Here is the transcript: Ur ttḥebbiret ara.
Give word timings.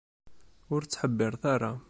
Ur 0.73 0.81
ttḥebbiret 0.83 1.41
ara. 1.53 1.71